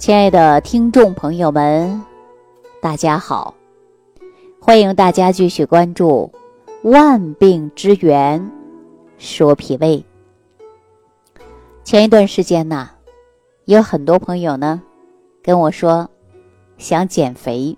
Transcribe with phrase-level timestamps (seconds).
[0.00, 2.02] 亲爱的听众朋友们，
[2.80, 3.54] 大家好！
[4.58, 6.32] 欢迎大家继续关注
[6.90, 8.50] 《万病之源
[9.18, 10.02] 说脾胃》。
[11.84, 12.88] 前一段时间呢，
[13.66, 14.80] 有很多朋友呢
[15.42, 16.08] 跟我说
[16.78, 17.76] 想减肥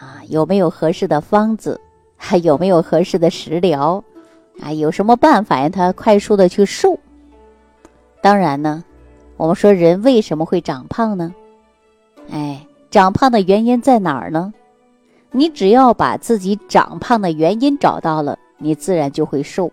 [0.00, 1.78] 啊，有没有合适的方子？
[2.16, 4.02] 还 有没有合适的食疗？
[4.62, 6.98] 啊，有什么办法让他快速的去瘦？
[8.22, 8.82] 当然呢。
[9.44, 11.34] 我们说人为什么会长胖呢？
[12.30, 14.54] 哎，长胖的原因在哪儿呢？
[15.32, 19.70] 你只要把自己长胖的原因找到了，你自然就会瘦。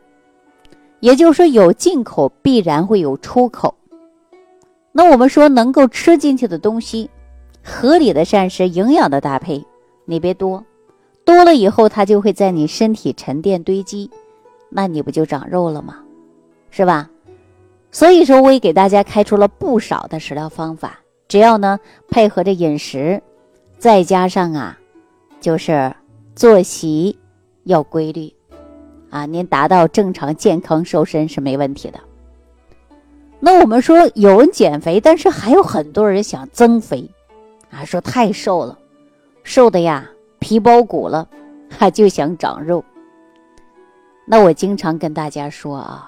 [1.00, 3.74] 也就是说，有进口必然会有出口。
[4.92, 7.10] 那我们说能够吃进去的东西，
[7.64, 9.66] 合理的膳食、营养的搭配，
[10.04, 10.66] 你别多，
[11.24, 14.12] 多了以后它就会在你身体沉淀堆积，
[14.68, 16.00] 那你不就长肉了吗？
[16.72, 17.10] 是吧？
[17.94, 21.78] 所以说，我也给大家开出了不少的食疗方法，只要呢
[22.10, 23.22] 配合着饮食，
[23.78, 24.80] 再加上啊，
[25.42, 25.94] 就是
[26.34, 27.20] 作息
[27.66, 28.34] 要规律，
[29.10, 32.00] 啊，您达到正常健康瘦身是没问题的。
[33.42, 37.10] 那我们说有人减肥，但是还有很多人想增肥，
[37.72, 38.80] 啊，说太瘦了，
[39.44, 41.28] 瘦的呀皮包骨了，
[41.70, 42.86] 他就想长肉。
[44.26, 46.08] 那我经常跟大家说啊。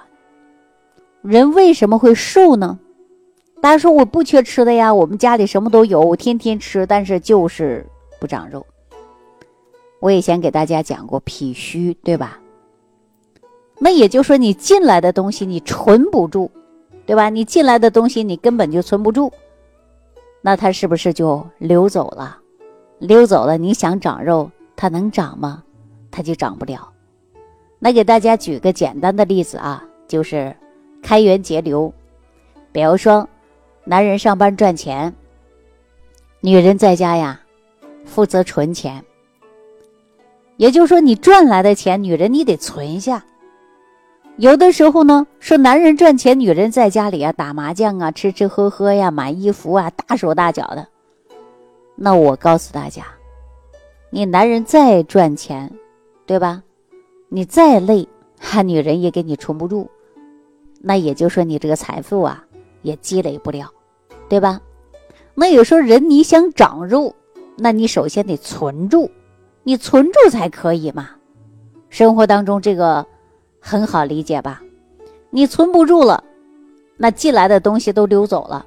[1.24, 2.78] 人为什么会瘦呢？
[3.62, 7.86] 大家说我不缺吃的呀，我们家里什么都有，我天天吃，但是就是
[8.20, 8.66] 不长肉。
[10.02, 12.38] 我以前给大家讲过脾虚，对吧？
[13.80, 16.52] 那也就是说你进来的东西你存不住，
[17.06, 17.30] 对吧？
[17.30, 19.32] 你进来的东西你根本就存不住，
[20.42, 22.38] 那它是不是就流走了？
[23.00, 25.64] 流走了，你想长肉，它能长吗？
[26.12, 26.92] 它就长不了。
[27.80, 30.54] 那给大家举个简单的例子啊，就是。
[31.04, 31.94] 开源节流，
[32.72, 33.28] 比如说，
[33.84, 35.14] 男人上班赚钱，
[36.40, 37.40] 女人在家呀，
[38.06, 39.04] 负责存钱。
[40.58, 43.24] 也就是说，你赚来的钱，女人你得存下。
[44.38, 50.88] 有的时候呢，说男人赚钱，女人在家里啊打麻将啊，吃吃喝喝呀，买衣服啊，大手大脚的。
[51.96, 53.04] 那我告诉大家，
[54.10, 55.72] 你男人再赚钱，
[56.26, 56.64] 对吧？
[57.30, 58.08] 你再累，
[58.40, 59.90] 哈，女人也给你存不住。
[60.86, 62.44] 那也就是说，你这个财富啊，
[62.82, 63.72] 也积累不了，
[64.28, 64.60] 对吧？
[65.34, 67.16] 那有时候人你想长肉，
[67.58, 69.10] 那你首先得存住，
[69.64, 71.12] 你存住才可以嘛。
[71.88, 73.08] 生活当中这个
[73.62, 74.62] 很好理解吧？
[75.30, 76.22] 你存不住了，
[76.98, 78.66] 那进来的东西都溜走了，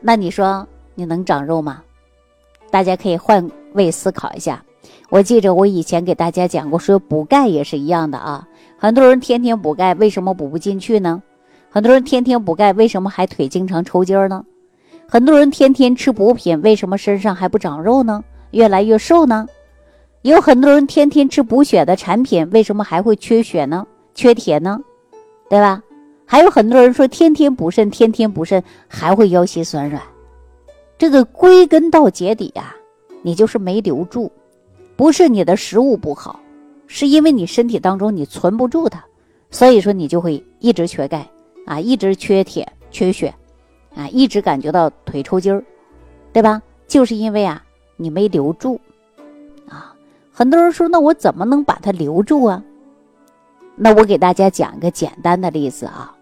[0.00, 1.82] 那你说你能长肉吗？
[2.70, 4.64] 大家可以换位思考一下。
[5.10, 8.47] 我记着我以前给大家讲过，说补钙也是一样的啊。
[8.80, 11.20] 很多人天天补钙，为什么补不进去呢？
[11.68, 14.44] 很多人天天补钙，为什么还腿经常抽筋儿呢？
[15.08, 18.22] 很多人天天吃补品，为什么身上还不长肉呢？
[18.52, 19.48] 越来越瘦呢？
[20.22, 23.84] 有很多人天天吃补血的产品，为什么还会缺血呢？
[24.14, 24.78] 缺铁呢？
[25.50, 25.82] 对吧？
[26.24, 30.00] 还有很多人说天天补肾，天天补肾还会腰膝酸软。
[30.96, 32.76] 这个归根到结底啊，
[33.22, 34.30] 你就是没留住，
[34.94, 36.38] 不是你的食物不好。
[36.88, 39.04] 是因为你身体当中你存不住它，
[39.50, 41.28] 所以说你就会一直缺钙
[41.66, 43.32] 啊，一直缺铁、缺血，
[43.94, 45.62] 啊，一直感觉到腿抽筋儿，
[46.32, 46.60] 对吧？
[46.88, 47.62] 就是因为啊，
[47.96, 48.80] 你没留住
[49.68, 49.94] 啊。
[50.32, 52.64] 很多人说，那我怎么能把它留住啊？
[53.76, 56.16] 那我给大家讲一个简单的例子啊。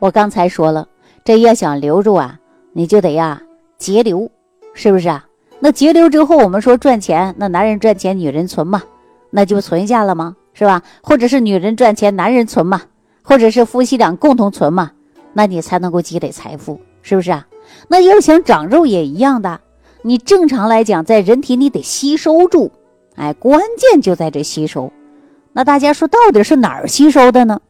[0.00, 0.88] 我刚才说了，
[1.24, 2.38] 这要想留住啊，
[2.72, 3.40] 你就得呀
[3.78, 4.28] 节流，
[4.74, 5.24] 是不是啊？
[5.60, 8.82] 那节流之后，我们说赚钱，那男人赚钱，女人存嘛。
[9.32, 10.36] 那就存下了吗？
[10.54, 10.82] 是吧？
[11.02, 12.82] 或者是女人赚钱，男人存嘛？
[13.22, 14.92] 或者是夫妻俩共同存嘛？
[15.32, 17.46] 那你才能够积累财富，是不是啊？
[17.88, 19.60] 那要想长肉也一样的，
[20.02, 22.70] 你正常来讲，在人体你得吸收住，
[23.16, 24.92] 哎，关键就在这吸收。
[25.54, 27.60] 那大家说到底是哪儿吸收的呢？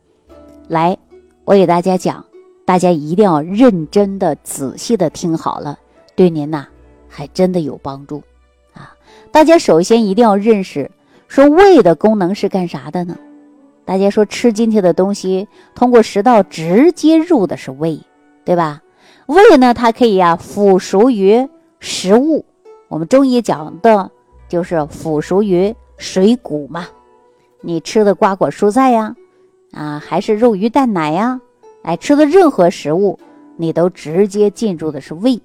[0.66, 0.98] 来，
[1.44, 2.24] 我给大家讲，
[2.64, 5.78] 大家一定要认真的、仔细的听好了，
[6.16, 6.66] 对您呐
[7.08, 8.22] 还真的有帮助
[8.72, 8.92] 啊！
[9.30, 10.90] 大家首先一定要认识。
[11.32, 13.16] 说胃的功能是干啥的呢？
[13.86, 17.98] 大家说吃进去的东西通过食道直接入的是胃，
[18.44, 18.82] 对吧？
[19.24, 21.48] 胃呢，它可以呀腐熟于
[21.80, 22.44] 食物。
[22.88, 24.10] 我们中医讲的
[24.46, 26.86] 就是腐熟于水谷嘛。
[27.62, 29.16] 你吃的瓜果蔬菜呀，
[29.72, 31.40] 啊，还是肉鱼蛋奶呀，
[31.82, 33.18] 哎，吃的任何食物，
[33.56, 35.40] 你都直接进入的是胃，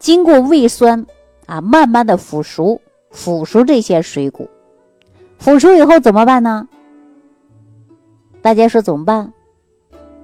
[0.00, 1.06] 经过胃酸
[1.46, 2.80] 啊，慢慢的腐熟，
[3.12, 4.50] 腐熟这些水谷。
[5.42, 6.68] 腐熟以后怎么办呢？
[8.40, 9.32] 大家说怎么办？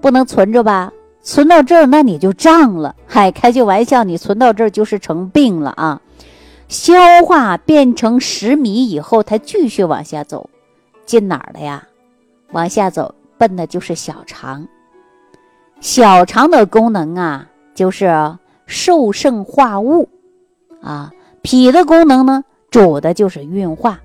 [0.00, 0.92] 不能存着吧？
[1.22, 2.94] 存到这儿，那你就胀了。
[3.04, 6.00] 嗨，开句玩笑，你存到这儿就是成病了啊！
[6.68, 6.94] 消
[7.26, 10.48] 化变成食糜以后，它继续往下走，
[11.04, 11.82] 进哪儿了呀？
[12.52, 14.68] 往下走，奔的就是小肠。
[15.80, 18.08] 小肠的功能啊，就是
[18.66, 20.08] 受盛化物
[20.80, 21.10] 啊。
[21.42, 23.98] 脾的功能呢，主的就是运化。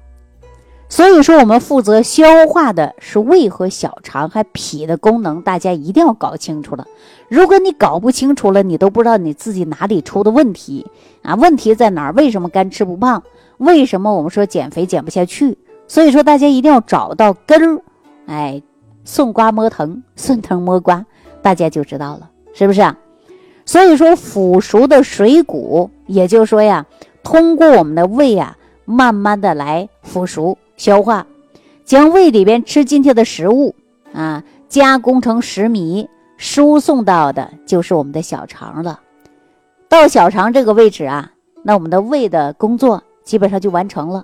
[0.94, 6.86] 所以说，我们负责消化的是胃和小肠，还脾的功能，大家一定要搞清楚了。
[7.28, 10.86] 如果你搞不清楚了，你都不知道你自己哪里出的问题
[11.24, 11.34] 啊？
[11.34, 12.12] 问题在哪儿？
[12.12, 13.24] 为什么干吃不胖？
[13.57, 15.57] 为什么我们说减肥减不下去？
[15.88, 17.81] 所以说，大家一定要找到根儿。
[18.28, 18.62] 哎，
[19.04, 21.04] 顺瓜摸藤，顺藤摸瓜，
[21.42, 22.95] 大家就知道了，是不是啊？
[23.66, 26.86] 所以说，腐熟的水谷，也就是说呀，
[27.24, 28.56] 通过我们的胃啊，
[28.86, 30.56] 慢慢的来腐熟。
[30.77, 31.25] 消化，
[31.83, 33.75] 将胃里边吃进去的食物
[34.13, 38.99] 啊，加工成食糜，输送到的就是我们的小肠了。
[39.87, 41.31] 到小肠这个位置啊，
[41.61, 44.23] 那我们的胃的工作基本上就完成了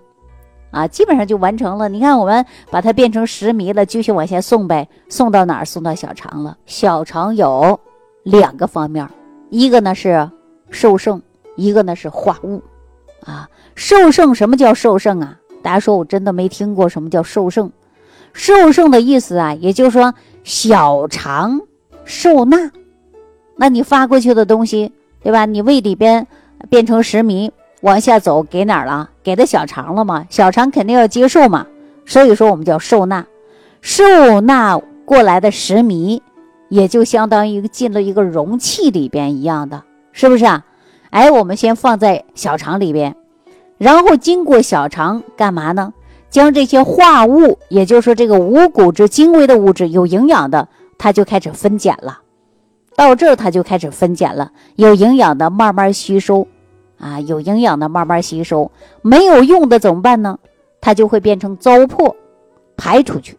[0.72, 1.88] 啊，基本上就完成了。
[1.90, 5.66] 你看，我们把它变成食糜了，继续往下送呗，送到哪儿？
[5.66, 6.58] 送到小肠了。
[6.66, 7.80] 小肠有
[8.24, 9.08] 两个方面，
[9.50, 10.30] 一个呢是
[10.70, 11.22] 受盛，
[11.56, 12.62] 一个呢是化物
[13.24, 13.48] 啊。
[13.76, 15.39] 受盛，什么叫受盛啊？
[15.62, 17.72] 大家说，我真的没听过什么叫受盛。
[18.34, 20.14] 受盛的意思啊，也就是说
[20.44, 21.62] 小肠
[22.06, 22.72] 受纳，
[23.56, 25.46] 那你发过去的东西，对吧？
[25.46, 26.26] 你胃里边
[26.70, 27.52] 变成食糜，
[27.82, 29.10] 往下走给哪儿了？
[29.24, 30.26] 给的小肠了嘛？
[30.30, 31.66] 小肠肯定要接受嘛。
[32.06, 33.26] 所以说我们叫受纳，
[33.82, 36.22] 受纳过来的食糜，
[36.70, 40.66] 也就相当于进了一个容器里边一样的，是不是啊？
[41.10, 43.16] 哎，我们先放在小肠里边。
[43.80, 45.92] 然后经过小肠干嘛呢？
[46.30, 50.68] 将这些化物，也就是说这个五谷之精微的物质，有营养的，
[51.00, 52.20] 它就开始分拣了。
[52.96, 56.48] 到这儿它就开始分拣了，有营养的慢慢吸收，
[57.00, 58.70] 啊，有营养的慢慢吸收，
[59.02, 60.38] 没有用的怎么办呢？
[60.82, 62.14] 它就会变成糟粕，
[62.78, 63.38] 排出去，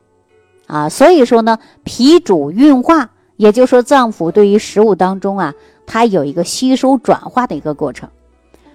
[0.67, 5.55] 啊，所以说呢，脾主运化，也就是说脏腑对于食物当中啊，
[5.87, 8.09] 它有一个吸收转化的一个过程。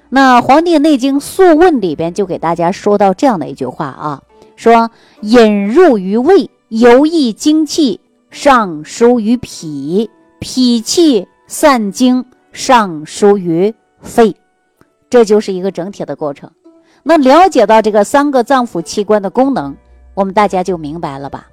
[0.09, 4.21] 那《黄帝内经·素问》里边就给大家说到这样的一句话啊，
[4.55, 4.91] 说
[5.21, 7.99] 引入于胃，游溢精气，
[8.29, 10.09] 上输于脾，
[10.39, 14.35] 脾气散精，上输于肺，
[15.09, 16.49] 这就是一个整体的过程。
[17.03, 19.75] 那了解到这个三个脏腑器官的功能，
[20.13, 21.47] 我们大家就明白了吧？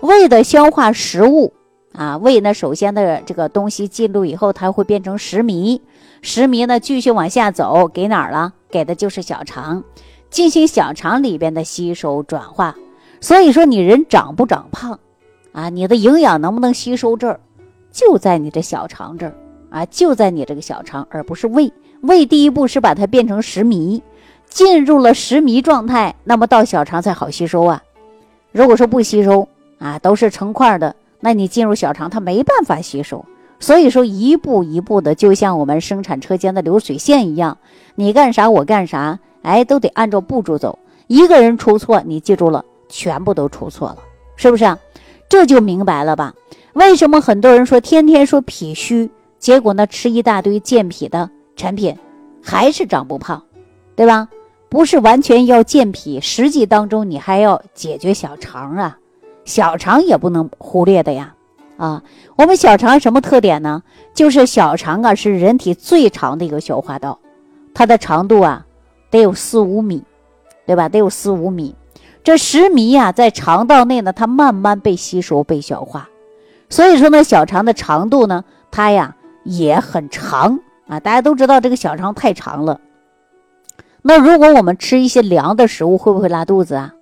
[0.00, 1.52] 胃的消化食物。
[1.92, 5.80] 啊，胃呢，首先的这个东西进入以后，它会变成食糜，
[6.22, 8.52] 食糜呢继续往下走，给哪儿了？
[8.70, 9.82] 给的就是小肠，
[10.30, 12.76] 进行小肠里边的吸收转化。
[13.20, 15.00] 所以说，你人长不长胖，
[15.52, 17.40] 啊，你的营养能不能吸收这儿，
[17.90, 19.34] 就在你的小肠这儿
[19.70, 21.72] 啊，就在你这个小肠，而不是胃。
[22.02, 24.00] 胃第一步是把它变成食糜，
[24.48, 27.82] 进入了食糜状态，那么到小肠才好吸收啊。
[28.52, 29.48] 如果说不吸收
[29.78, 30.94] 啊，都是成块的。
[31.20, 33.24] 那你进入小肠，它没办法吸收，
[33.58, 37.58] 所以说一步一步的，就像我们生产车间的流水线一样，
[37.96, 40.78] 你干啥我干啥，哎，都得按照步骤走。
[41.06, 43.98] 一个人出错，你记住了，全部都出错了，
[44.36, 44.78] 是不是啊？
[45.28, 46.34] 这就明白了吧？
[46.74, 51.96] 为什么很多人说天天说脾虚，结果呢吃一大堆健脾的产品，
[52.42, 53.42] 还是长不胖，
[53.96, 54.28] 对吧？
[54.68, 58.98] 不是完全要健脾，实际当中你还要解决小肠啊。
[59.48, 61.34] 小肠也不能忽略的呀，
[61.78, 62.02] 啊，
[62.36, 63.82] 我们小肠什么特点呢？
[64.12, 67.18] 就是小肠啊是人体最长的一个消化道，
[67.72, 68.66] 它的长度啊
[69.10, 70.04] 得有四五米，
[70.66, 70.90] 对吧？
[70.90, 71.74] 得有四五米。
[72.22, 76.10] 这食糜呀在肠道内呢，它慢慢被吸收、被消化，
[76.68, 81.00] 所以说呢，小肠的长度呢，它呀也很长啊。
[81.00, 82.82] 大家都知道这个小肠太长了。
[84.02, 86.92] 那如果我们吃一些凉的食物，会不会拉肚子啊？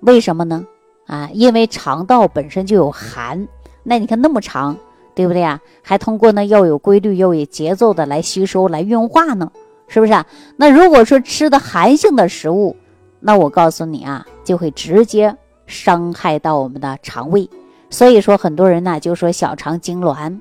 [0.00, 0.64] 为什么呢？
[1.10, 3.48] 啊，因为肠道本身就有寒，
[3.82, 4.76] 那你看那么长，
[5.12, 5.60] 对不对呀？
[5.82, 9.50] 还通过呢要有规律、要有节奏的来吸收、来运化呢，
[9.88, 10.24] 是不是啊？
[10.54, 12.76] 那如果说吃的寒性的食物，
[13.18, 15.36] 那我告诉你啊，就会直接
[15.66, 17.50] 伤害到我们的肠胃。
[17.90, 20.38] 所以说很多人呢就说小肠痉挛，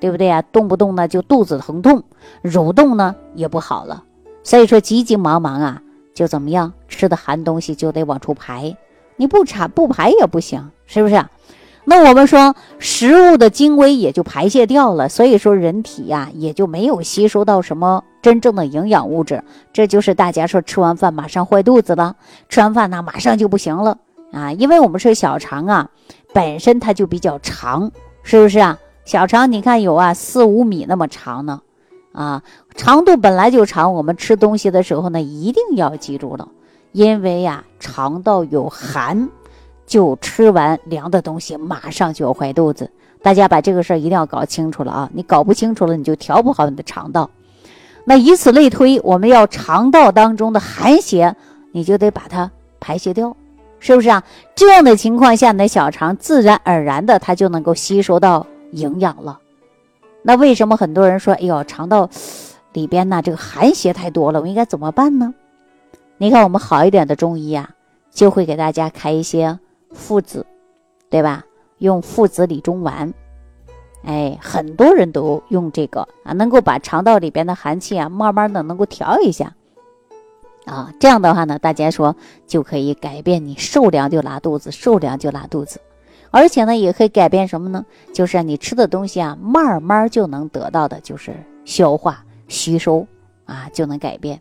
[0.00, 0.42] 对不对啊？
[0.52, 2.04] 动不动呢就肚子疼痛，
[2.44, 4.04] 蠕动呢也不好了。
[4.42, 6.74] 所以说急急忙忙啊，就怎么样？
[6.88, 8.76] 吃的寒东西就得往出排。
[9.20, 11.22] 你不查不排也不行，是不是？
[11.84, 19.44] 那我们说食物的精微也就排泄掉了，所以说人体呀也就没有吸收到什么真正的营养物质。
[19.74, 22.16] 这就是大家说吃完饭马上坏肚子了，
[22.48, 23.98] 吃完饭呢马上就不行了
[24.32, 24.52] 啊！
[24.52, 25.90] 因为我们说小肠啊
[26.32, 28.78] 本身它就比较长，是不是啊？
[29.04, 31.60] 小肠你看有啊四五米那么长呢，
[32.12, 32.42] 啊，
[32.74, 36.48] 长度本来就长，我们吃东西的时候呢，一定要记住了，
[36.92, 39.28] 因为呀，肠道有寒，
[39.86, 42.90] 就吃完凉的东西，马上就要坏肚子。
[43.22, 45.10] 大家把这个事儿一定要搞清楚了啊！
[45.12, 47.28] 你搞不清楚了，你就调不好你的肠道。
[48.04, 51.36] 那以此类推，我们要肠道当中的寒邪，
[51.70, 53.36] 你就得把它排泄掉，
[53.78, 54.24] 是不是啊？
[54.54, 59.38] 这样的情况下，你的小肠自然而然的它就能够吸收到营养了。
[60.22, 62.08] 那为什么很多人说，哎呦，肠道
[62.72, 65.34] 里边呢这个寒邪太多了，我应该怎么办呢？
[66.22, 67.70] 你看我们好一点的中医啊，
[68.10, 69.58] 就会给大家开一些
[69.90, 70.44] 附子，
[71.08, 71.46] 对吧？
[71.78, 73.14] 用附子理中丸，
[74.04, 79.54] 哎，很多人都用这个啊，能够把肠道里边的寒气啊，慢慢的能够调一下，
[80.66, 82.14] 啊，这样的话呢，大家说
[82.46, 85.80] 就可以改变你受凉就拉肚子，受凉就拉肚子，
[86.30, 87.86] 而且呢，也可以改变什么呢？
[88.12, 91.34] 就是你吃的东西啊，慢慢就能得到的，就是
[91.64, 93.06] 消化吸收
[93.46, 94.38] 啊，就能改变。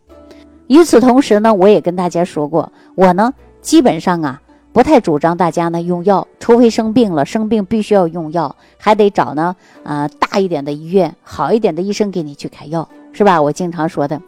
[0.70, 4.42] 与此同时呢，我也跟大家说过，我呢，基本上啊。
[4.72, 13.42] 不太主张大家呢用药，除非生病了，生病必须要用药，还得找呢呃大一点的医院，好一点的医生给你去开药，是吧？
[13.42, 14.22] 我经常说的，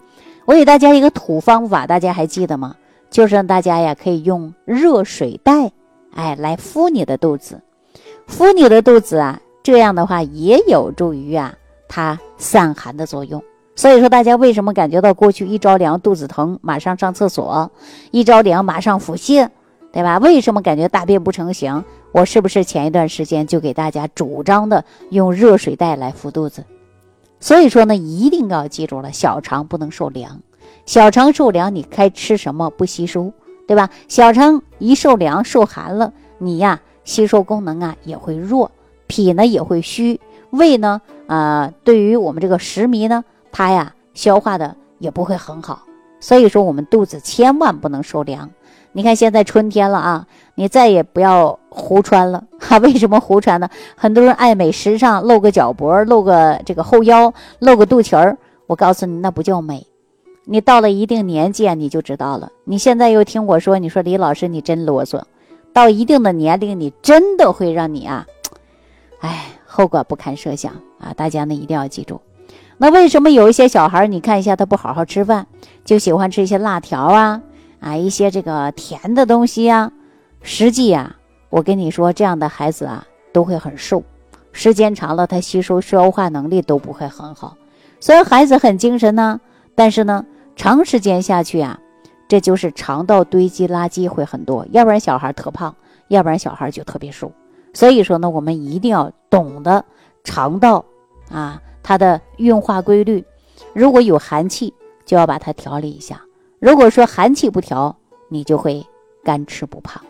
[0.46, 2.76] 我给大家一个土方法，大家还记得吗？
[3.12, 5.72] 就是让大家呀可以用热水袋，
[6.16, 7.62] 哎来敷你的肚子，
[8.26, 11.54] 敷你的肚子啊，这样的话也有助于啊
[11.88, 13.42] 它散寒的作用。
[13.76, 17.72] 所以说大家为什么感觉到过去一着凉肚子疼，马上上厕所，
[18.12, 19.50] 一着凉马上腹泻？
[19.94, 20.20] 对吧？
[20.20, 21.84] 为什么感觉大便不成形？
[22.14, 26.64] 我是不是前一段时间就给大家主张的用热水袋来敷肚子？
[27.42, 30.40] 所以说呢，一定要记住了，小肠不能受凉，
[30.86, 33.34] 小肠受凉，你该吃什么不吸收，
[33.68, 33.90] 对吧？
[34.08, 38.72] 小肠一受凉受寒了，你呀吸收功能啊也会弱，
[39.08, 45.84] 脾呢也会虚，胃呢啊对于我们这个食糜呢，它呀消化的也不会很好。
[46.20, 48.50] 所以说我们肚子千万不能受凉。
[48.94, 52.78] 你看现在春天了啊，你再也不要胡穿了 哈。
[52.80, 53.70] 为什么胡穿呢？
[53.96, 58.38] 很多人爱美时尚，露个脚脖，露个这个后腰，露个肚脐儿。
[58.68, 59.88] 我告诉你，那不叫美。
[60.44, 62.52] 你到了一定年纪啊，你就知道了。
[62.66, 65.22] 你现在又听我说，你说李老师你真啰嗦。
[65.74, 68.28] 到一定的年龄，你真的会让你啊，
[69.22, 71.14] 哎，后果不堪设想啊！
[71.16, 72.20] 大家呢一定要记住。
[72.82, 75.46] 那为什么有一些小孩，你看一下他不好好吃饭，
[75.86, 77.44] 就喜欢吃一些辣条啊？
[77.80, 79.92] 啊，一些这个甜的东西呀，
[80.42, 81.18] 实际呀，
[81.52, 84.04] 我跟你说，这样的孩子啊，都会很瘦，
[84.52, 87.56] 时间长了，他吸收消化能力都不会很好。
[88.00, 89.40] 虽然孩子很精神呢，
[89.76, 91.80] 但是呢，长时间下去啊，
[92.28, 95.76] 这就是肠道堆积垃圾会很多，要不然小孩特胖，
[96.08, 97.32] 要不然小孩就特别瘦。
[97.76, 99.86] 所以说呢，我们一定要懂得
[100.24, 100.84] 肠道
[101.30, 103.24] 啊，它的运化规律，
[103.74, 104.74] 如果有寒气，
[105.06, 106.22] 就要把它调理一下。
[106.60, 107.96] 如果说寒气不调，
[108.30, 108.86] 你就会
[109.24, 110.02] 干吃不胖，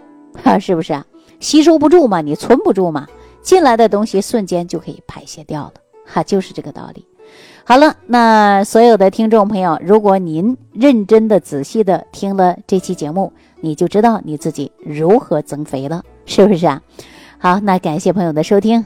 [0.43, 1.05] 哈， 是不是啊？
[1.39, 3.07] 吸收不住嘛，你存不住嘛，
[3.41, 5.73] 进来的东西瞬间就可以排泄掉了，
[6.05, 7.05] 哈，就是这个道理。
[7.63, 16.81] 好了，那所有的听众朋友，如果您认真的、仔细的听了这期节目，你就知道你自己如何增肥了，是不是啊？
[17.39, 18.85] 好，那感谢朋友的收听，